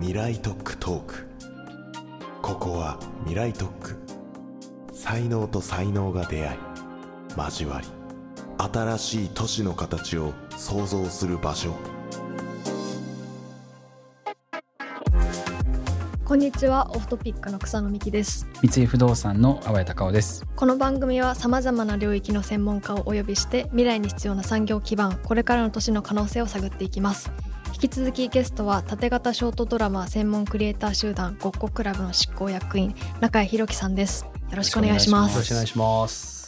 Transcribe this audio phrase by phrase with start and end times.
[0.00, 1.28] 未来特区トーク。
[2.40, 3.96] ここは未来特区
[4.92, 6.58] 才能と才能が出会い
[7.36, 7.86] 交わり
[8.58, 11.74] 新しい都市の形を創造する場所。
[16.24, 18.46] こんにちはオフトピックの草野美希です。
[18.62, 20.46] 三井不動産の淡谷隆夫です。
[20.54, 27.32] この番組はさまざまな領域の専門家をお呼びして未来に必要な産業基盤これからの年の可能性を探っていきます
[27.80, 34.24] 引き続きゲストは縦型ショートドラマ専門クリエイター集団ごっこクラブの執行役員中井宏樹さんです。
[34.24, 35.34] よろしくお願いします。
[35.34, 36.38] よろしくお願いします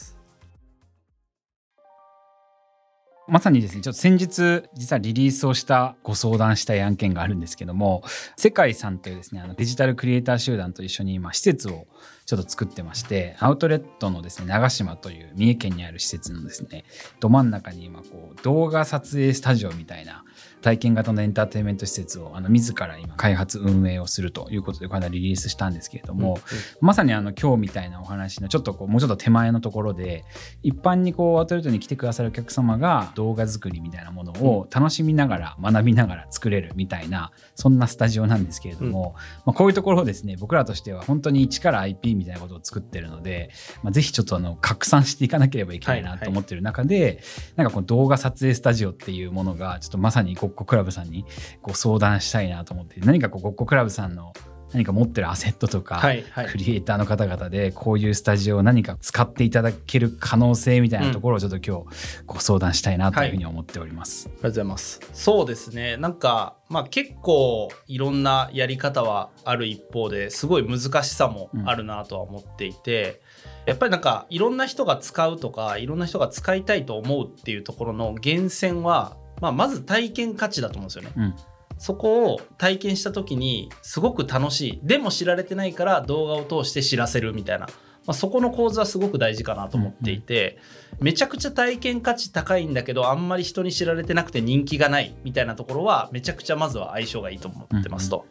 [3.29, 8.03] まさにですね、ちょっと先日、実はリリースをしたご相談したい案件があるんですけども、
[8.37, 11.87] 世界さんというですね、あのデジタルクリエイター集団と一緒に今施設を
[12.27, 16.85] ちょっと作ってまして、アウトレットのですね、長島という三重県にある施設のですね、
[17.21, 20.25] ど真ん中に今こう動画撮影スタジオみたいな
[20.61, 26.41] 体験型のエンターテインメント施設をあの自ら今開発運営をするということでかなりリリースしたんですけれども、うんうん、
[26.81, 30.25] まさにあの今日みたいなお話のちょっとこうもうちょっと手前のところで
[30.63, 43.51] 一般にこうアウトレットに来てくださるお客様が動画作りみたいなものを楽しみながら学びながら作れるみたいなそんなスタジオなんですけれども、うん、まあ、こういうところをですね僕らとしては本当に一から IP みたいなことを作ってるので、
[43.83, 47.19] まあ、ぜひちょっとあの拡散していかなければいけないなと思ってる中で、はいはい、
[47.57, 51.25] なんかこの動画撮影スタジオっていうものがちょっとまさにごっこクラブさんに
[51.63, 54.33] こう相談したいなと思って何かこうごっこクラブさんの
[54.73, 64.29] 何か持ってるアセットとか、はいはい、クリエイターの方々でこういうスタジオを何か使っていただける可能性みたいなところをちょっと今日ご相談したいなというふうに思っております。
[64.29, 65.01] はい、ありがとうございます。
[65.13, 65.97] そうですね。
[65.97, 73.23] なんかまあ結構いろんなやり方はある一方ですごい難しさもあるなとは思っていて、
[73.65, 81.13] うん、やっぱりなんかいろんな人が使うとかいろんな人が使いたいと思うっていうところの源泉はまあ、まず体験価値だと思うんですよね。
[81.17, 81.35] うん。
[81.79, 84.81] そこを体験した時にすごく楽しい。
[84.83, 87.73] でも知られてないから動画を通して知らせるみたいな、ま
[88.09, 90.59] あ、そこの構図はすごく大事かなと思っていて、
[91.01, 98.27] めちゃくちゃ体験価値高いんだけどあんまり人に知られてなくて人気がないみたいなところはめちゃくちゃまずは相性がいいと思ってますと。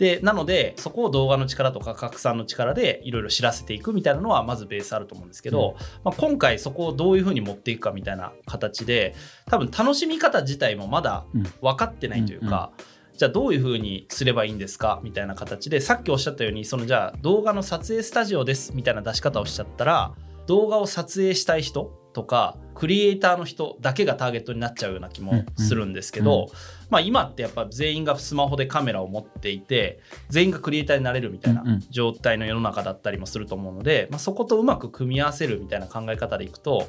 [0.00, 11.26] でなのでそこを動画の力とか拡散の力でいろいろ知らせていくみたいなのはまずベースあると思うんですけど、うん、まあ、今回そこをどういうふうに持っていくかみたいな形で多分楽しみ方自体もまだ
[11.60, 13.18] 分かってないというか、うんうん。
[13.18, 20.14] じゃあどういうふうにすればいいんですかみたいな形でさっきおっしゃったようにそのじゃあ動画の撮影スタジオですみたいな出し方をしちゃったら
[20.46, 26.50] 動画を撮影したい人とかクリエイターの人だけがターゲットになっちゃうような気もするんですけど、
[26.88, 36.88] まあ、今ってやっぱ全員がスマホでカメラを持っていて全員がクリエイターになれるみたいな状態の世の中だったりもすると思うので、まあ、そことうまく組み合わせるみたいな考え方でいくと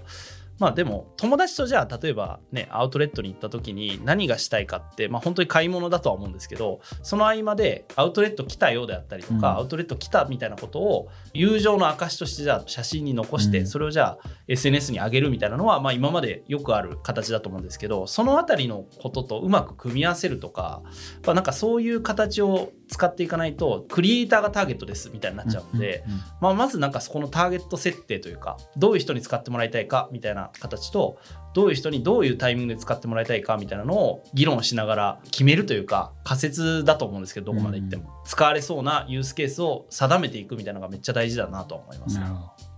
[0.61, 20.83] まあでも友達とじゃあ例えばねアウトレットに行った時に何がしたいかってまあ本当に買い物だとは思うんですけどその合間でアウトレット来たようであったりとか、うん、アウトレット来たみたいなことを友情の証としてじゃあ写真に残してそれをじゃあ SNS に上げるみたいなのはまあ今までよくある形だと思うんですけどその辺りのこととうまく組み合わせるとか、
[21.25, 26.03] まあ、なんかそういう形を使っていかないとクリエイターがターゲットですみたいになっちゃうので、
[26.41, 31.17] まあ、まずなんかそこのターゲット設定というかどういう人に使ってもらいたいかみたいな形と
[31.53, 42.25] どういう人にどういうタイミングで使ってもらいたいかみたいなのを議論しながら決めるというか仮説だと思うんですけどどこまでいっても、使われそうなユースケースを定めていくみたいなのがめっちゃ大事だなと思います、ね、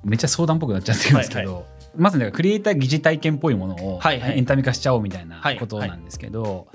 [0.03, 1.65] めっちゃ相談っぽくなっちゃってますけど、はいはい、
[1.97, 6.65] まずねクリエイター疑似体験っぽいものをエンタメ化しちゃおうみたいなことなんですけど、はいはい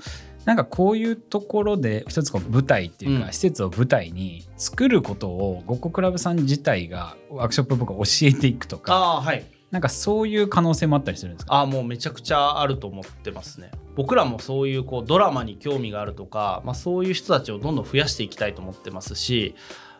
[0.45, 11.55] なんかこういうところで一つこう舞台っていうか、施設を舞台に作ることをごっこクラブさん自体がワークショップ僕教えていくとかあ、はい、なんかそういう可能性もあったりするんですか？
[11.55, 13.69] あもうめちゃくちゃあると思ってますね。
[13.95, 19.55] 僕らもそういうこうドラマに興味があるとか、まあ、そういう人たちをどんどん増やしていきたいと思ってますし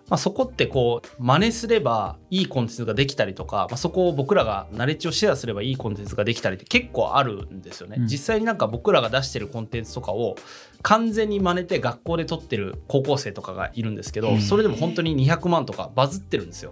[0.09, 10.35] まあ、そこってこう真似すればいいコンテンツができたりとか、まあ、そこを僕らがナレッジをシェアすればいいコンテンツができたりって結構あるんですよね、うん、実際になんか僕らが出してるコンテンツとかを
[10.81, 16.71] 完全に真似て学校で撮ってる高校生とかがいるんですけどそれでも本当に200万とかバズってるんですよ。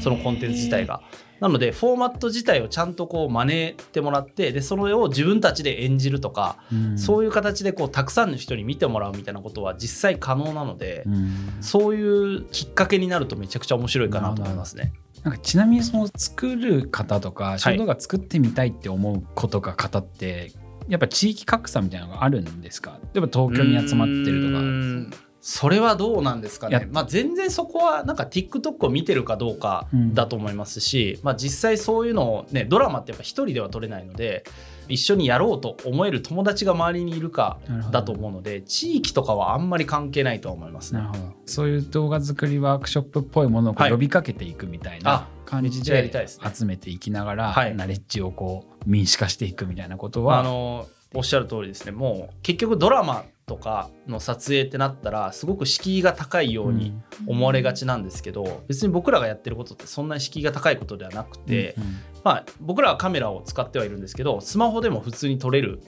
[0.00, 1.02] そのコンテンツ自体が。
[1.44, 14.94] なのでフォーマット自体をちゃんとこう真似てもらってでそれを自分たちで演じるとか、うん、そういう形でこうたくさんの人に見てもらうみたいなことは実際可能なので、うん、そういうきっかけになるとめちゃくちゃ面白いかなと思いますね。
[15.22, 20.50] なんかちなみにその作る方とか衝動が作ってみたいって思うことが方って
[20.88, 22.98] やっぱ地域格差みたいなのがあるんですか？
[23.12, 34.44] 例えば東京に集まってるとかそれはどうなんですかね、まあ、全然そこはなんか TikTok を見てるかどうかだと思いますし、うん、まあ、実際そういうのをねドラマってやっぱ一人では撮れないので
[34.88, 37.58] 一緒にやろうと思える友達が周りにいるか
[37.90, 41.02] だと思うので地域とかはあんまり関係ないとは思いますね。
[41.44, 46.10] そういう動画作りワークショップっぽいものを呼びかけていくみたいなあ感じで
[46.54, 47.76] 集めていきながら、はい。
[47.76, 51.92] ナレッジをこう民主化していくみたいなことはあのおっしゃる通りですね。
[51.92, 56.94] もう結局ドラマとかの撮影ってなったらすごく敷居が高いように
[57.26, 65.82] 思われがちなんですけど、別に僕らがやってることってそんなに敷居が高いことではなくて、うんまあ、僕らはカメラを使ってはいるんですけどスマホでも普通に撮れる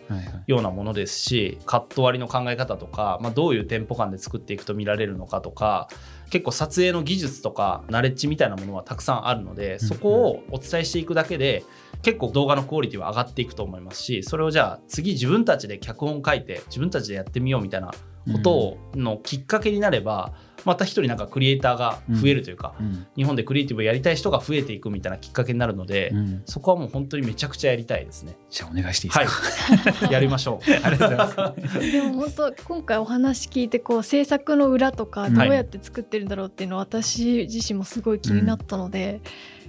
[0.46, 5.88] ようなものですしカット割りの考え方とか、まあ、どういうテンポ感で作っていくと見られるのかとか
[6.28, 11.64] 結構撮影の技術とかナレッジみたいなものはたくさんあるのでそこをお伝えしていくだけで
[12.02, 17.92] 結構動画のクオリティは上がっていくと思いますしそれをじゃあ次自分たちで脚本書いて自分たちでやってみようみたいな
[18.32, 20.34] ことをのきっかけになれば
[20.66, 23.06] また一人なんかクリエイターが増えるというか、うん。
[23.14, 26.42] 日本でクリエイティブをやりたい人が増えていくみたいなきっかけになるので、うん。
[26.44, 28.36] そこはもう本当にめちゃくちゃやりたいですね。
[28.50, 30.70] じゃあお願いしていいですか、はい、 やりましょう。
[30.84, 39.20] ありがとうございますでも本当今回お話聞いてこう制作の裏とかどうやって作ってるんだろうっていうのは私自身もすごい気になったので、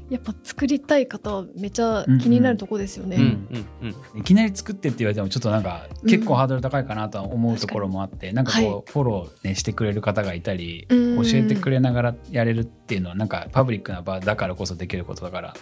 [0.10, 3.18] やっぱ作りたい方はめちゃ気になるとこですよね。
[3.18, 3.26] うんう
[3.88, 4.20] んうん。
[4.20, 15.54] いきなり作ってって言われてもちょっとなんか結構ハードル高いかなとは思うところもあって、なんかこう、はいフォロー、ね、してくれる方がいたりうん教えてくれながらやれるっていうのはなんかパブリックな場だからこそできることだから、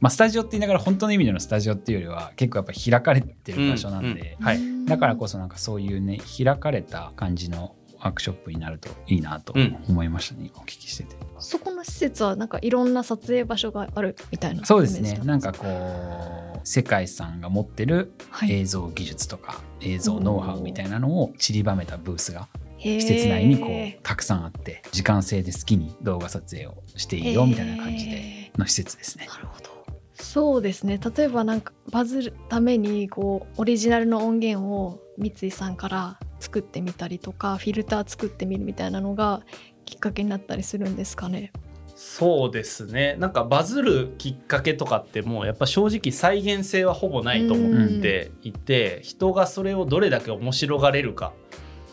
[0.00, 4.58] まあ、スタジオって言いながら本当の意味でのスタジオっていうよりは結構やっぱ開かれてる場所なんで、はい。
[4.86, 11.16] だからこそなんかそういうね開かれた感じのワークショップになるといいなとうん思いましたね、お聞きしてて。
[11.40, 15.20] そこの施設はなんかいろんな撮影場所があるみたいなそうですね。
[15.24, 18.52] なんかこう世界さんが持ってるはい。
[18.52, 22.48] 映像技術とか映像ノウハウみたいなのを散りばめたブースが
[22.78, 29.26] 施施設内にこうたくさんあって時間制で好きに動画撮影をしていいよみたいな感じでの施設ですね。
[29.26, 29.74] なるほど。
[30.14, 30.98] そうですね。
[31.16, 39.42] 例えばなんかバズるためにこうオリジナルの音源を三井さんから作ってみたりとかフィルター作ってみるみたいなのが
[39.84, 41.52] きっかけになったりするんですかね？
[41.96, 43.14] そうですね。
[43.20, 51.32] なんかバズるきっかけとかってもうやっぱ正直再現性はほぼないと思っていて、人がそれをどれだけ面白がれるか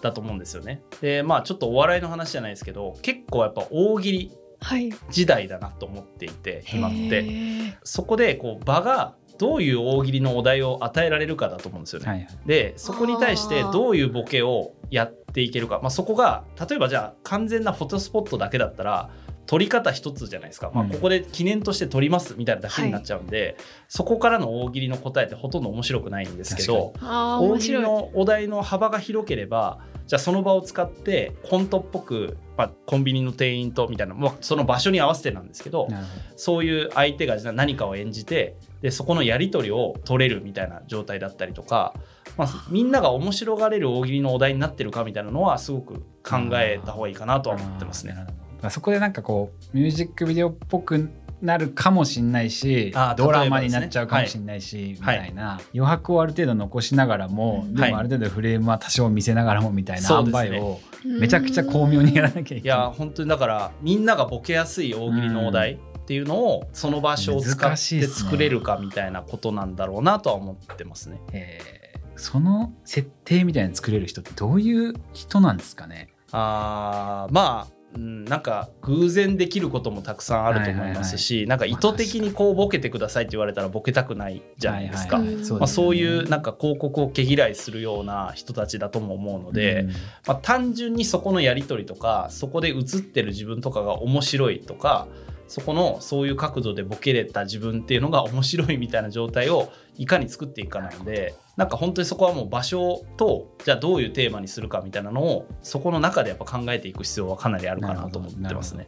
[0.01, 0.81] だと思うんですよね。
[1.01, 7.21] で、まあちょっとお笑いの話じゃないですけど、結構やっぱ大喜利はい時代だなと思っていて、今っへて。
[7.21, 12.07] ーそこでこう場がどういう大喜利のお題を与えられるかだと思うんですよね。
[12.07, 19.10] はいはいでそこに対してどういうボケをやっていけるか、まあ、そこが例えばじゃあ完全なフォトスポットだけだったら
[19.48, 20.92] 撮り方一つじゃないですか、まあ、うん。
[20.92, 23.57] ここで記念として撮りますみたいなだけになっちゃうんで、
[23.89, 27.80] そこからの大喜利の答えってほとんど面白くないんですけど大喜利。
[27.81, 35.88] のお題の幅が広ければじゃあその場を使ってコントっぽく、まあ、コンビニの店員とみたいな、まあ、その場所に合わせてなんですけど
[36.36, 41.94] そういう相手が何かを演じてでそこのやり取りを取れるみたいな状態だったりとか、
[42.41, 48.15] まあ、みんなが面白がれる大喜利のお題になってるかみたいなのはすごく考えた方がいいかなとは思ってますね。
[48.63, 51.09] あそこでなんかこうミュージックビデオっぽく
[51.41, 55.17] なるかもしんないしあードラマになっちゃうかもしんないし、みはい。
[55.19, 55.59] たいな。
[55.73, 57.75] 余白をある程度残しながらも、うん。
[57.75, 60.47] でもある程度フレームは多少見せながらもみたいな塩そうですね。
[60.49, 60.79] 梅を
[61.19, 62.79] めちゃくちゃ巧妙にやらなきゃいいけない。
[62.79, 71.19] や本当にだからみんながボケやすい大喜利のお題っていうのをその場所を使って作れるかみたいなことなんだろうなとは思ってますね。
[71.31, 76.09] えーその設定みたいなの作れる人ってどういう人なんですかね？
[76.31, 85.18] あーまあうんなんか偶然できることもたくさんあると思いますし、なんか意図的にこうボケてくださいって言われたらボケたくないじゃないですか。
[85.18, 85.35] はいはい。
[85.51, 89.89] まあ、そういうなんか広告を毛嫌いするような人たちだとも思うので、うん。
[89.89, 89.95] ま
[90.27, 95.09] あ、単純にそこのやり取りとかそこで映ってる自分とかが面白いとか
[95.49, 108.87] そこのそういう角度でボケれた自分っていうのが面白いみたいな状態をいかに作っていくかなのでなんか本当にそこはもう場所とじゃあどういうテーマにするかみたいなのをそこの中でやっぱ考えていく必要はかなりあるかなと思ってますね。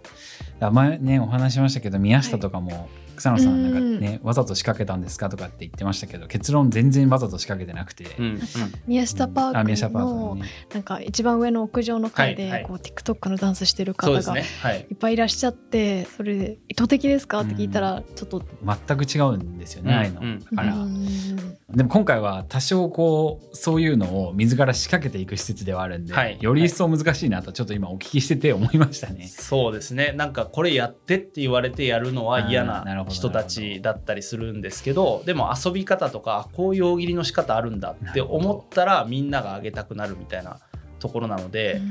[0.60, 2.90] あ前ねお話ししましたけど宮下とかも、
[3.24, 8.40] 草野さんなんかうんねわざと仕掛けたんですかとかって言ってましたけど結論全然わざと仕掛けてなくて、うんうん
[8.86, 14.44] 宮下パあ宮下パークークのなんか一番上の屋上の階はいはいでこう TikTok のダンスしてる方がい。
[14.90, 18.44] いっぱいいらっしゃってそれで意図的ですかって聞いたらちょっと、
[18.88, 29.28] 全く違うんですよね、ああいうの、うんだから、うんでも今回は多少こうそういうのを自ら仕掛けていく施設ではあるんで、はいより一層難しいなとちょっと今お聞きしてて思いましたね。
[29.28, 40.60] そうですねなんかこれやってって言われてやるのは嫌あーなるほどな人たちだったりするんですけどでも遊び方とかこういう大喜利の仕方あるんだって思ったらみんながあげたくなるみたいな
[41.00, 41.82] ところなので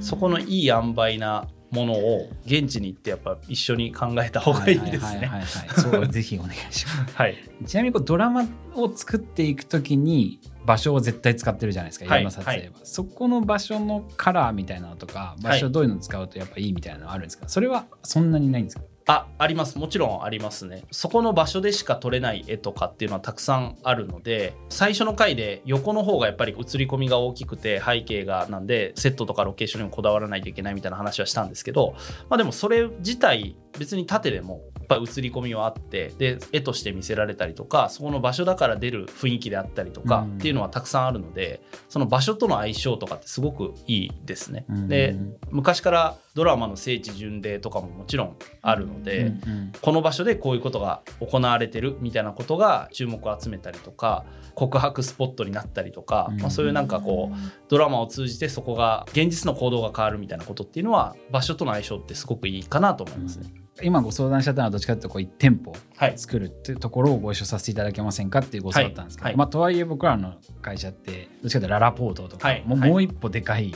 [0.00, 5.00] そこのいい塩梅なものを現地に行ってやっぱ一緒に考えた方がいいですね。
[5.00, 5.44] はいはいはいはい。
[5.80, 7.16] そうぜひお願いします。
[7.16, 12.72] はい、ちなみにこうドラマを作っていくときに場所を絶対使ってるじゃないですかいろんな撮影は、はい。
[12.84, 18.82] そこの場所のカラーみたいなのとか場所どういうの使うとやっぱいいみたいなのあるんですか、それはそんなにないんですか？
[19.06, 19.78] ああります。
[19.78, 20.84] もちろんありますね。
[20.90, 31.94] そこの場所でしか撮れない絵とかっていうのはたくさんあるので最初の回で横の方がやっぱり映り込みが大きくて背景がなんでセットとかロケーションにもこだわらないといけないみたいな話はしたんですけど
[32.28, 34.62] まあでもそれ自体別に縦でも
[34.96, 44.64] ぱ映り込みはあってで絵として見せられたりとかそこの場所だから出る雰囲気であったりとかうんっていうのはたくさんあるのでその場所との相性とかってすごくいいですね。
[44.68, 45.16] うんで
[45.50, 57.36] 昔からドラマの聖地巡礼とかももちろんあるので、うんうんこの場所でこういうことが行われてるみたいなことが注目を集めたりとか告白スポットになったりとか、うんまあ、そういうなんかこう
[57.68, 63.61] ドラマを通じてそこが現実の行動が変わるみたいなことっていうのは場所との相性ってすごくいいかなと思いますね。
[63.82, 69.34] 今ご相談しちゃったのはどっちかというとこう1店舗はい、作るっていうところをご一緒させていただけませんかっていうご相談だったんですけど、はい。
[69.34, 69.38] はい。
[69.38, 72.56] まあ、とはいえ僕らの会社ってどっちかというとララポートとか、はい。
[72.58, 72.66] はい。
[72.66, 73.72] もうもう一歩でかい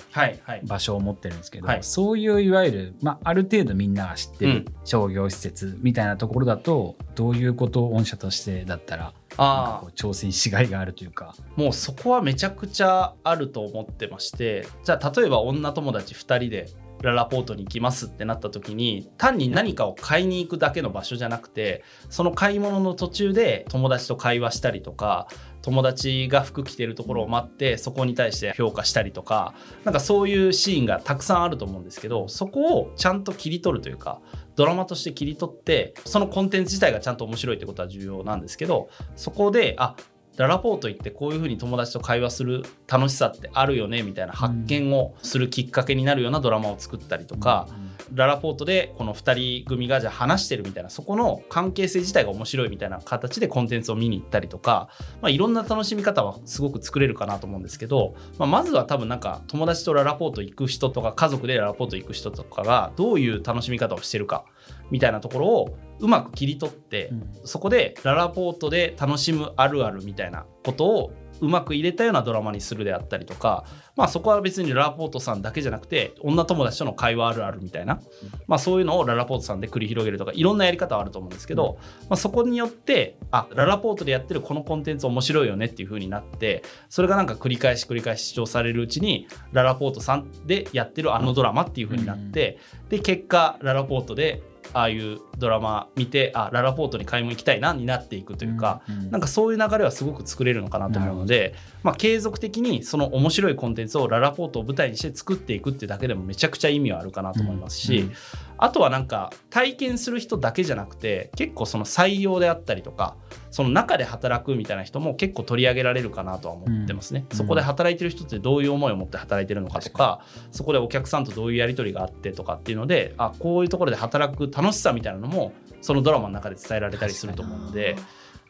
[0.64, 1.84] 場所を持ってるんですけど、はい。
[1.84, 4.64] そういういわゆる、まあ、ある程度みんなが知ってるうん。
[4.84, 11.36] 商業施設みたいなところだと、どういうことを御社としてだったらあ挑戦しがいがあるというか。
[11.38, 16.68] あもうそこはめちゃくちゃあると思ってましてじゃあ例えば女友達2人で
[17.02, 25.28] ララポートに行きますってなった時に単に何かを買いに行くだけの場所じゃなくてその買い物の途中で友達と会話したりとか
[25.62, 29.52] 友達が服着てるところを待ってそこに対して評価したりとか
[29.84, 34.20] なんかそういうシーンがたくさんあると思うんですけどそこをちゃんと切り取るというか
[34.54, 39.96] ドラマとして切り取ってそのコンテンツ自体がちゃんと面白いってことは重要なんですけどそこであ
[40.36, 47.68] ララポート行ってこういうふうに友達と会話する楽しさってあるよねみたいな発見をするきっかけになるようなドラマを作ったりとか、
[48.14, 54.88] ララポートでこの2人組がじゃあ話してるみたいなそこの関係性自体が面白いみたいな形でコンテンツを見に行ったりとか、
[55.20, 64.44] まあ、いろんな楽しみ方はすごく作れるかなと思うんですけど、まあ、まずは多分なんか友達とララポート行く人とか家族でララポート行く人とかがどういう楽しみ方をしてるか
[64.90, 67.30] みたいなところをうまく切り取って、うん。
[67.44, 73.64] そこでララポートで楽しむあるあるみたいなことをうまく入れたようなドラマにするであったりとか、
[73.94, 78.00] まあ、そこは別にララポートさんだけじゃなくて女友達との会話あるあるみたいな、
[78.46, 81.78] まあ、そういうのをララポートさんで繰り広げるとかいろんなやり方はあると思うんですけど、
[82.08, 94.42] まあ、そこによってあララポートでやってるこのコンテンツ面白いよねっていう風になってそれがなんか繰り返し繰り返し視聴されるうちにララポートさんでやってるあのドラマっていう風になって、で結果ララポートで
[94.76, 108.12] ああいうドラマ見てあララポートに買い物行きたいなになっていくというか、うんうんなんかそういう流れはすごく作れるのかなと思うので、まあ、継続的にその面白いコンテンツをララポートを舞台にして作っていくっていうだけでもめちゃくちゃ意味はあるかなと思いますし、うん
[108.58, 113.16] あとはなんか体験する人だけじゃなくて結構その採用であったりとか
[113.50, 120.20] その中で働くみたいな人も結構取り上げられるかなとは思ってますね、うんそこで働いてる人ってどういう思いを持って働いてるのかとか
[120.52, 127.96] そこでお客さんとどういうやり取りがあってとかっていうのであこういうところで働く楽しさみたいなのもそのドラマの中で伝えられたりすると思うので。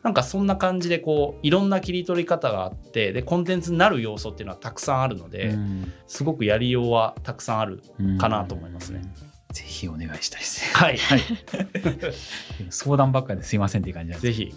[0.02, 5.92] なんかそんな感じでこういろんな切り取り方があってでコンテンツになる要素っていうのはたくさんあるので、うん。
[6.06, 7.82] すごくやりようはたくさんある
[8.20, 9.02] かなと思いますね。
[9.50, 10.64] ぜひお願いしたいです。
[10.64, 10.70] ね。
[10.74, 11.20] はい、はい、
[12.70, 14.38] 相談ばっかですいませんっていう感じなんです。
[14.38, 14.54] ぜひ。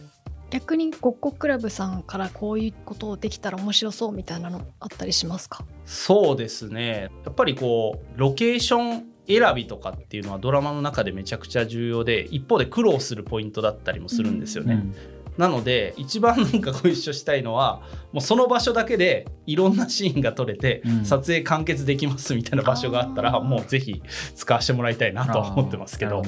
[0.51, 5.65] 逆にゴッコクラブさんからこういうことをできたら面白そうみたいなのあったりしますか？
[5.85, 7.09] そうですね。
[7.25, 14.73] やっぱりこうロケーション選びとかっていうのはドラマの中でめちゃくちゃ重要で一方で苦労するポイントだったりもするんですよね。
[14.73, 14.95] うん。
[15.37, 17.81] なので一番なんかご一緒したいのは
[18.11, 21.05] もうその場所だけでいろんなシーンが撮れて、うん。
[21.05, 23.43] 撮影完結できますみたいな場所があったらあー。
[23.43, 24.01] もうぜひ
[24.35, 26.23] 使わせてもらいたいなとは思ってますけど。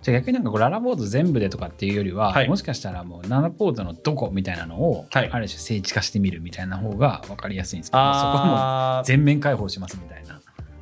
[0.00, 2.48] じゃあ逆になんかこうララポート全部でとかっていうよりは、はい。
[2.48, 5.30] もしかしたらもうララポートのどこみたいなのを、はい。
[5.32, 9.06] ある種聖地化してみるみたいな方が分かりやすいんですけどそこはもうあー。
[9.06, 10.27] 全面開放しますみたいな。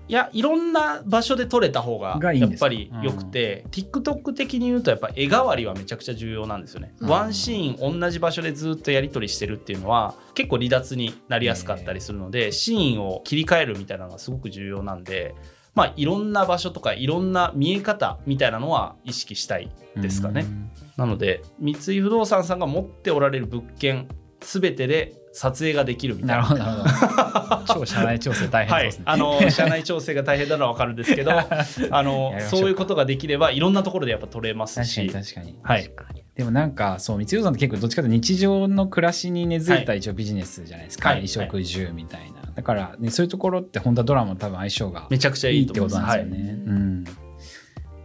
[0.08, 7.08] いやいろんな場所で撮れた方がやっぱり良くて TikTok 的に言うとやっぱ絵代わりはめちゃくちゃ重要なんですよね、うん。
[7.08, 15.34] ワンシーン同じ場所でずっとやり取りしてるっていうのは結構離脱になりやすかったりするのでシーンを切り替えるみたいなのがすごく重要なんで
[15.74, 20.42] まあいろんな場所とかいろんな見え方みたいなのは意識したいですかね。
[20.42, 20.70] うん。
[20.96, 24.08] なので三井不動産さんが持っておられる物件
[24.46, 27.74] 全てで撮影ができるみたいななるほど。
[27.74, 35.58] 超社内調整大変ですね。、はいあの 社内調整が大変なのは分かるんですけど あのそういうことができればいろんなところでやっぱ撮れます確かにし確かに。
[35.62, 35.90] はい
[36.36, 45.88] でもなんかそう三井不動産って結構どっちかというと日常の暮らしに根付いたはい一応ビジネスじゃないですか、はい衣食住みたいな、だから、ね、そういうところって本当はドラマと多分相性がめちゃくちゃいいいってこ。
[45.88, 46.58] となんですよね。
[46.66, 47.04] うん。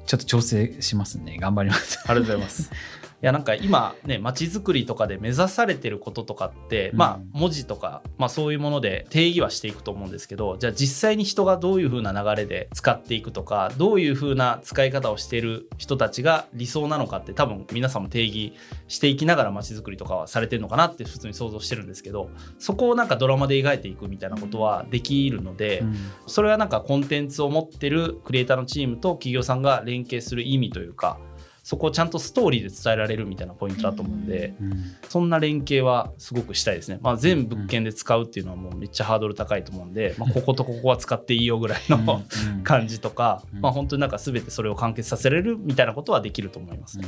[0.06, 1.38] ちょっと調整しますね。
[1.40, 2.00] 頑張ります。
[2.06, 2.72] ありがとうございます。
[3.22, 6.98] いやなんか今ね街づくりとかで目指されてることとかって、うん。
[6.98, 18.54] まあ文字とか、まあ、そういうもので定義はしていくと思うんですけどじゃあ実際に人がどういう風な流れで使っていくとかどういう風な使い方をしている人たちが理想なのかって多分皆さんも定義
[18.88, 25.96] していきながら街づくりとかはされてるのかなって普通に想像してるんですけどそこをなんかドラマで描いていくみたいなことはできるので、うん。
[26.28, 31.20] それはなんかコンテンツを持ってるクリエイターのチームと企業さんが連携する意味というか
[31.72, 34.74] そこをちゃんとストーリーで伝えられるみたいなポイントだと思うんで、うん。
[35.08, 37.00] そんな連携はすごくしたいですね。
[37.02, 42.22] まあ、全物件で使うっていうのはもうめっちゃハードル高いと思うんで、まあ、こことここは使っていいよぐらいの
[42.56, 42.64] うん。
[42.68, 43.62] 感じとか、うん。
[43.62, 47.00] まあ本当になんか全てそれを完結させられるみたいなことはできると思います。
[47.00, 47.06] ね。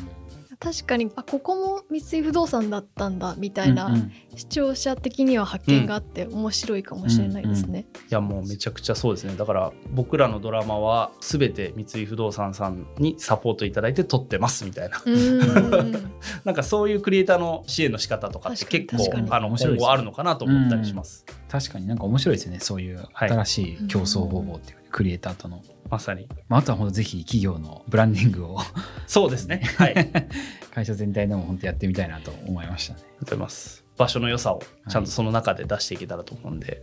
[0.64, 4.12] 確かにあここも三井不動産だったんだみたいな、うんうん。
[4.38, 7.86] 視聴者的には発見があって面白いかもしれないですね。
[8.10, 9.36] いやもうめちゃくちゃそうですね。
[9.36, 15.02] だから僕らのドラマは全て三井不動産さんにサポートいただいて撮ってますみたいな。
[16.46, 21.26] なんかそういうクリエイターの支援の仕方とかって結構あの面白いあるのかなと思ったりします。
[21.50, 22.62] 確かになんか面白いですよね。
[22.62, 25.62] そういう新しい競争方法っていうかクリエイターとの。
[25.90, 28.60] まさにまあ、あとは本当ぜひ企業のブランディングを
[29.06, 29.62] そうですね。
[29.78, 29.96] はい。
[29.98, 30.30] ありがとう
[30.74, 33.02] 会社全体でも本当やってみたいなと思いましたね。
[33.20, 33.84] ございます。
[33.98, 36.82] 場所の良さをちゃんとその中で出していけたらと思うんで、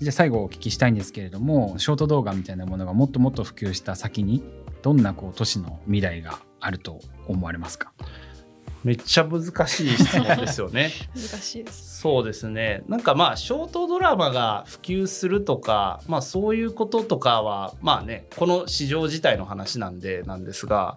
[0.00, 4.44] じゃあ最後お聞きしたいんですけれどもショート動画みたいなものがもっともっと普及した先に
[4.82, 7.92] どんなこう都市の未来があると思われますか？
[8.82, 10.90] めっちゃ難しい質問ですよね。
[11.14, 12.00] 難しいです。
[12.00, 12.82] そうですね。
[12.88, 20.94] なんかまあショートドラマが普及するとか、まあそういうこととかはまあねこの市場自体の話なんでなんですが、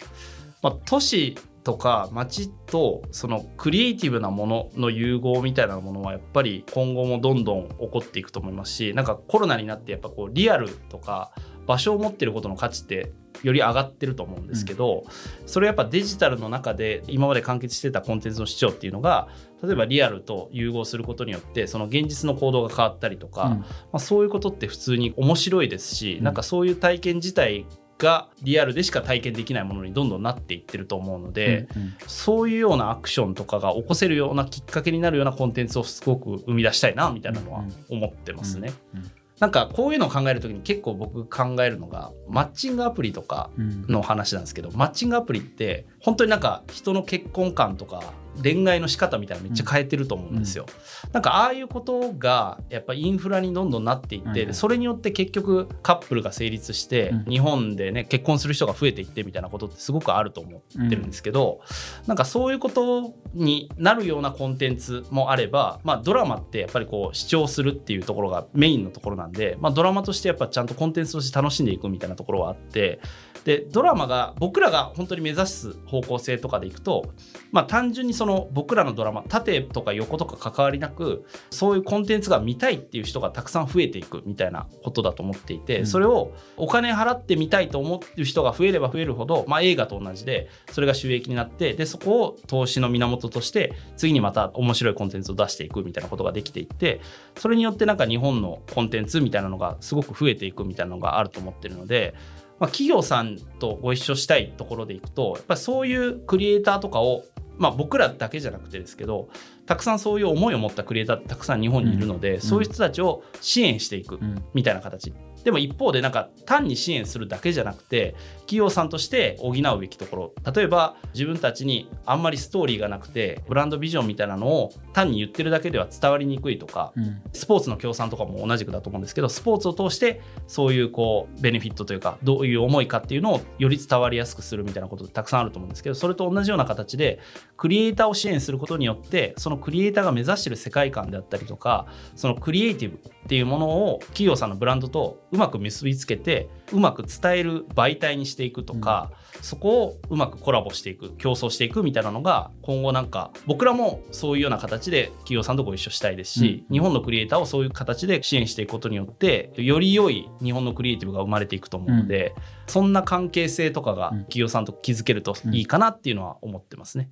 [0.61, 11.31] まあ、都市とか街とそのクリエイティブなものの融合みたいなものはやっぱり今後もどんどん起こっていくと思いますしなんかコロナになってやっぱこうリアルとか
[11.65, 15.03] 場所を持ってることの価値ってより上がってると思うんですけど、
[15.45, 19.27] それやっぱデジタルの中で今まで完結してたコンテンツの視聴っていうのが
[19.61, 26.23] 例えばリアルと融合することによってその現実の行動が変わったりとか、まあ、そういうことって普通に面白いですし、うん。
[26.23, 27.65] なんかそういう体験自体
[27.97, 31.93] がリアルでしか体験できないものにどんどんなっていってると思うので、うんうん。
[32.07, 38.73] そういうようなアクションとかが起こせるようなきっかけになるようなコンテンツをすごく生み出したいなみたいなのは思ってますね。
[38.95, 39.11] うん
[39.43, 43.49] なんかこういうのを考える時に結構僕考えるのがマッチングアプリとか
[43.89, 50.65] の話なんですけどマッチングアプリって本当になんか人の結婚観とか恋愛の仕方みたいなのめっちゃ変えてると思うんですよ。
[51.11, 57.23] なんかああいうことがやっぱインフラにどんどんなっていって、うんそれによって結局カップルが成立して、うん。
[57.25, 61.61] 日本でね結婚する人が増えていってみたいなことってすごくあると思ってるんですけど、
[62.07, 72.99] なんかそういうことになるようなコンテンツもあれば、まあ、ドラマってやっぱりこう視聴するっていうところがメインのところなんで、まあ、ドラマとしてやっぱちゃんとコンテンツとして楽しんでいくみたいなところはあって
[73.45, 77.11] でドラマが僕らが本当に目指す方向性とかでいくと、
[77.51, 97.01] まあ、単純にその僕らのドラマ縦とか横とか関わりなくそういうコンテンツが見たいっていう人がたくさん増えていくみたいなことだと思っていて、うんそれをお金払って見たいと思ってる人が増えれば増えるほど、まあ、映画と同じでそれが収益になってでそこを投資の源として次にまた面白いコンテンツを出していくみたいなことができていって
[97.37, 102.15] それによってなんか日本のコンテンツみたいなのがすごく増えていくみたいなのがあると思ってるので。
[102.63, 107.25] まあ、企業さんとご一緒したいところでいくとやっぱりそういうクリエイターとかを、
[107.57, 109.27] まあ、僕らだけじゃなくてですけど
[109.65, 114.43] たくさんそういう思いを持ったクリエイターってたくさん日本にいるので、そういう人たちを支援していくうん。
[114.53, 120.51] みたいな形でも一方でなんか単に支援するだけじゃなくて企業さんとして補うべきところ。
[120.53, 127.21] 例えば自分たちにあんまりストーリーがなくてブランドビジョンみたいなのを単に言ってるだけでは伝わりにくいとかうん。
[127.33, 137.19] スポーツの協賛とかも同じくだと思うんですけどスポーツを通してそういうこうベネフィットというかどういう思いかっていうのをより伝わりやすくするみたいなことってたくさんあると思うんですけどそれと同じような形で
[137.57, 162.35] クリエイターを支援することによってそのクリエイターが目指している世界観であったりとかそのクリエイティブっていうものを企業さんのブランドとうまく結びつけてうまく伝える媒体にしていくとか、そこをうまくコラボしていく競争していくみたいなのが今後なんか僕らもそういうような形で企業さんとご一緒したいですし、日本のクリエイターをそういう形で支援していくことによってより良い日本のクリエイティブが生まれていくと思うので、
[162.67, 164.23] そんな関係性とかがうん。
[164.33, 167.11] 企業さんと築けるといいかなっていうのは思ってますね。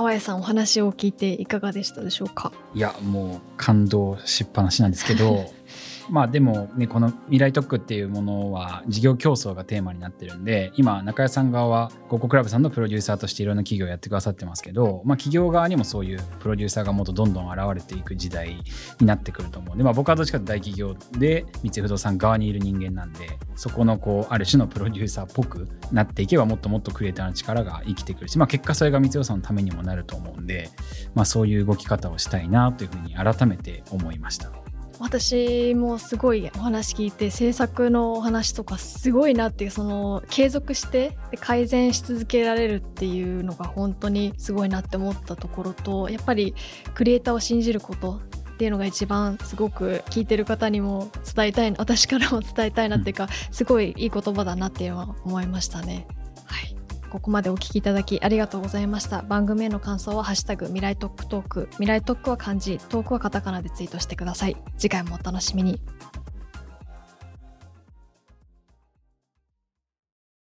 [0.00, 2.52] あわやさんお話を聞いていかがでしたでしょうか？
[2.74, 5.52] いやもう感動しっぱなしなんですけど
[6.10, 18.60] まあでもねこの未来特区っていうものは事業競争がテーマになってるんで今中谷さん側はゴーコクラブさんのプロデューサーとしていろんな企業をやってくださってますけど、まあ、企業側にもそういうプロデューサーがもっとどんどん現れていく時代
[19.00, 30.70] になってくると思うんで、まあ、僕はどっちかというと大企業で三井不動産側にいる人間なんでそこのこうある種のプロデューサーっぽくなっていけばもっともっとクリエイターの力が生きてくるし、まあ、結果それが三井不動産のためにもなると思うんで、
[31.14, 34.59] まあ、そういう動き方をしたいなというふうに改めて思いました。
[35.00, 46.54] 私もすごいお話聞いて制作のお話とかすごいなっていうその継続して改善し続けられるっていうのが本当にすごいなって思ったところとやっぱり
[46.94, 56.06] クリエイターを信じることっていうのが一番すごく聞いてる方にも伝えたい私からも伝えたいなっていうか、すごいいい言葉だなっていうのは思いましたね。
[57.10, 59.22] ここまでお聞きいただきありがとうございました。
[59.22, 61.68] 番組への感想はハッシュタグ未来トークトーク。
[61.72, 64.56] 未来トークは漢字、トークはカタカナでツイートしてください。
[64.78, 65.80] 次回もお楽しみに。